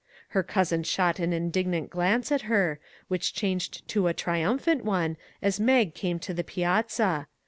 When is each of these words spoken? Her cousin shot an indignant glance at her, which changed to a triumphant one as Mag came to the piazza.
Her 0.29 0.41
cousin 0.41 0.81
shot 0.81 1.19
an 1.19 1.31
indignant 1.31 1.91
glance 1.91 2.31
at 2.31 2.41
her, 2.49 2.79
which 3.07 3.35
changed 3.35 3.87
to 3.89 4.07
a 4.07 4.15
triumphant 4.15 4.83
one 4.83 5.15
as 5.43 5.59
Mag 5.59 5.93
came 5.93 6.17
to 6.21 6.33
the 6.33 6.43
piazza. 6.43 7.27